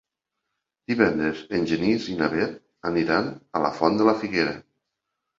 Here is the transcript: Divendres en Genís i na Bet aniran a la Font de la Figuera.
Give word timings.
Divendres 0.91 1.41
en 1.57 1.67
Genís 1.71 2.07
i 2.13 2.15
na 2.21 2.29
Bet 2.31 2.55
aniran 2.91 3.27
a 3.59 3.61
la 3.67 3.71
Font 3.81 3.99
de 4.01 4.07
la 4.09 4.15
Figuera. 4.23 4.55